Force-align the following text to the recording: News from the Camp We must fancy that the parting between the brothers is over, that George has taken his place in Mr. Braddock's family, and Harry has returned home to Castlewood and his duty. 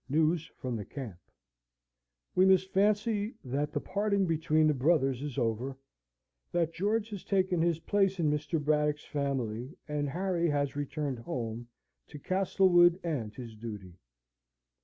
News 0.09 0.49
from 0.57 0.75
the 0.75 0.83
Camp 0.83 1.19
We 2.33 2.43
must 2.43 2.73
fancy 2.73 3.35
that 3.43 3.71
the 3.71 3.79
parting 3.79 4.25
between 4.25 4.65
the 4.65 4.73
brothers 4.73 5.21
is 5.21 5.37
over, 5.37 5.77
that 6.51 6.73
George 6.73 7.11
has 7.11 7.23
taken 7.23 7.61
his 7.61 7.77
place 7.81 8.19
in 8.19 8.31
Mr. 8.31 8.59
Braddock's 8.59 9.05
family, 9.05 9.77
and 9.87 10.09
Harry 10.09 10.49
has 10.49 10.75
returned 10.75 11.19
home 11.19 11.67
to 12.07 12.17
Castlewood 12.17 12.99
and 13.03 13.31
his 13.35 13.55
duty. 13.55 13.93